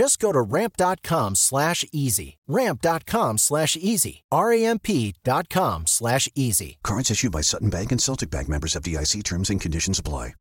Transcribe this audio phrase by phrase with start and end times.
[0.00, 2.38] Just go to ramp.com slash easy.
[2.48, 4.22] Ramp.com slash easy.
[4.32, 6.78] R-A-M-P.com slash easy.
[6.82, 10.32] Cards issued by Sutton Bank and Celtic Bank members of DIC terms and conditions apply.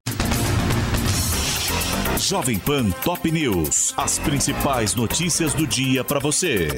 [2.15, 3.93] Jovem Pan Top News.
[3.97, 6.69] As principais notícias do dia para você.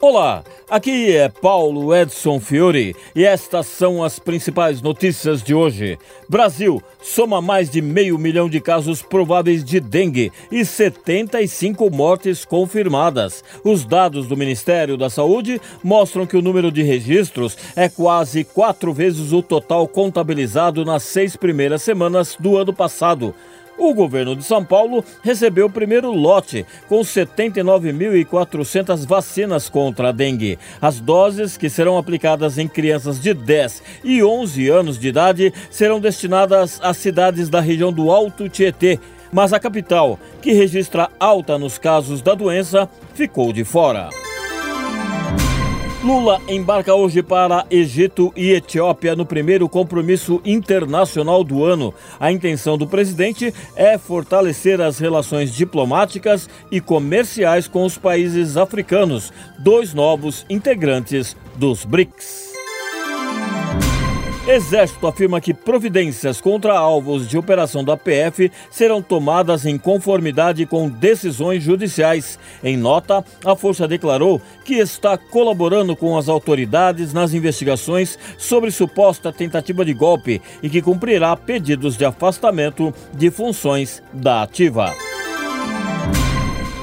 [0.00, 5.98] Olá, aqui é Paulo Edson Fiore e estas são as principais notícias de hoje.
[6.28, 13.42] Brasil soma mais de meio milhão de casos prováveis de dengue e 75 mortes confirmadas.
[13.64, 18.92] Os dados do Ministério da Saúde mostram que o número de registros é quase quatro
[18.92, 23.34] vezes o total contabilizado nas seis primeiras semanas do ano passado.
[23.78, 30.58] O governo de São Paulo recebeu o primeiro lote, com 79.400 vacinas contra a dengue.
[30.82, 36.00] As doses, que serão aplicadas em crianças de 10 e 11 anos de idade, serão
[36.00, 38.98] destinadas às cidades da região do Alto Tietê.
[39.32, 44.08] Mas a capital, que registra alta nos casos da doença, ficou de fora.
[46.02, 51.92] Lula embarca hoje para Egito e Etiópia no primeiro compromisso internacional do ano.
[52.20, 59.32] A intenção do presidente é fortalecer as relações diplomáticas e comerciais com os países africanos,
[59.58, 62.47] dois novos integrantes dos BRICS.
[64.48, 70.88] Exército afirma que providências contra alvos de operação da PF serão tomadas em conformidade com
[70.88, 72.38] decisões judiciais.
[72.64, 79.30] Em nota, a Força declarou que está colaborando com as autoridades nas investigações sobre suposta
[79.30, 85.07] tentativa de golpe e que cumprirá pedidos de afastamento de funções da ativa.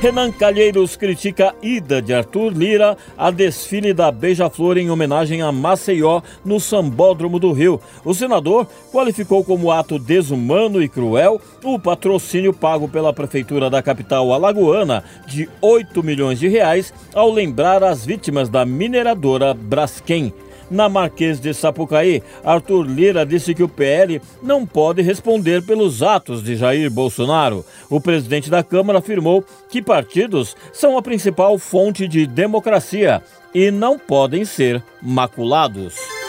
[0.06, 6.22] Renan Calheiros critica ida de Arthur Lira a desfile da Beija-Flor em homenagem a Maceió
[6.46, 7.82] no Sambódromo do Rio.
[8.04, 14.32] O senador qualificou como ato desumano e cruel o patrocínio pago pela prefeitura da capital
[14.32, 20.32] alagoana de 8 milhões de reais ao lembrar as vítimas da mineradora Braskem.
[20.70, 26.44] Na Marquês de Sapucaí, Arthur Lira disse que o PL não pode responder pelos atos
[26.44, 27.66] de Jair Bolsonaro.
[27.90, 33.22] O presidente da Câmara afirmou que partidos são a principal fonte de democracia
[33.54, 36.25] e não podem ser maculados.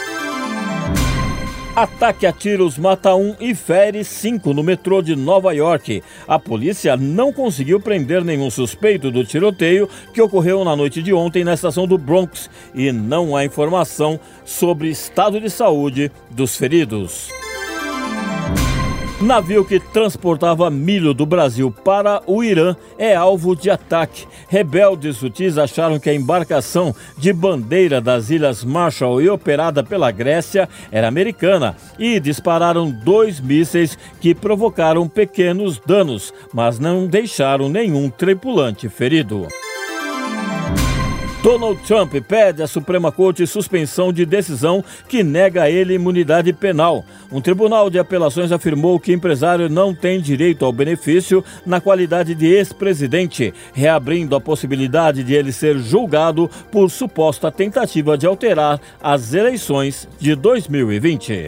[1.77, 6.01] Ataque a tiros mata um e fere cinco no metrô de Nova York.
[6.27, 11.43] A polícia não conseguiu prender nenhum suspeito do tiroteio que ocorreu na noite de ontem
[11.43, 17.29] na estação do Bronx e não há informação sobre estado de saúde dos feridos.
[19.27, 24.25] Navio que transportava milho do Brasil para o Irã é alvo de ataque.
[24.47, 30.69] Rebeldes hutis acharam que a embarcação de bandeira das Ilhas Marshall e operada pela Grécia
[30.89, 38.87] era americana e dispararam dois mísseis que provocaram pequenos danos, mas não deixaram nenhum tripulante
[38.87, 39.45] ferido.
[41.47, 47.05] Donald Trump pede à Suprema Corte suspensão de decisão que nega a ele imunidade penal.
[47.31, 52.47] Um tribunal de apelações afirmou que empresário não tem direito ao benefício na qualidade de
[52.47, 60.05] ex-presidente, reabrindo a possibilidade de ele ser julgado por suposta tentativa de alterar as eleições
[60.19, 61.47] de 2020.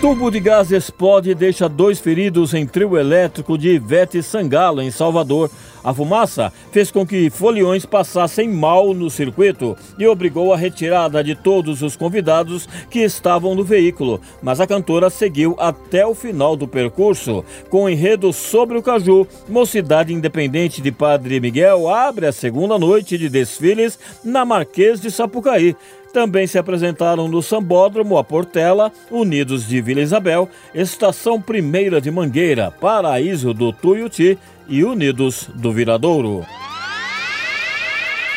[0.00, 4.92] Tubo de gás explode e deixa dois feridos em trio elétrico de Ivete Sangalo, em
[4.92, 5.50] Salvador.
[5.82, 11.34] A fumaça fez com que foliões passassem mal no circuito e obrigou a retirada de
[11.34, 16.66] todos os convidados que estavam no veículo, mas a cantora seguiu até o final do
[16.66, 17.44] percurso.
[17.70, 23.28] Com enredo sobre o Caju, Mocidade Independente de Padre Miguel abre a segunda noite de
[23.28, 25.76] desfiles na Marquês de Sapucaí.
[26.12, 32.70] Também se apresentaram no Sambódromo, a Portela, Unidos de Vila Isabel, Estação Primeira de Mangueira,
[32.70, 34.38] Paraíso do Tuiuti
[34.68, 36.46] e Unidos do Viradouro.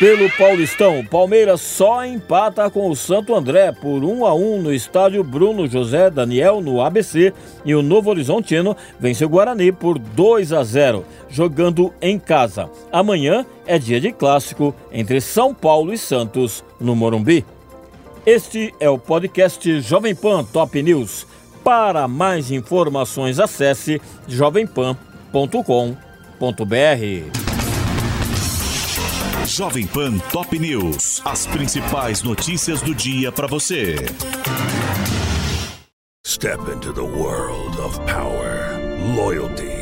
[0.02, 5.22] Pelo Paulistão, Palmeiras só empata com o Santo André por 1 a 1 no estádio
[5.22, 7.32] Bruno José Daniel no ABC
[7.64, 12.68] e o Novo Horizontino vence o Guarani por 2 a 0, jogando em casa.
[12.90, 17.44] Amanhã é dia de clássico entre São Paulo e Santos no Morumbi.
[18.24, 21.26] Este é o podcast Jovem Pan Top News.
[21.64, 24.96] Para mais informações, acesse jovempan.com.br.
[29.44, 31.20] Jovem Pan Top News.
[31.24, 33.96] As principais notícias do dia para você.
[36.24, 38.78] Step into the world of power,
[39.16, 39.81] loyalty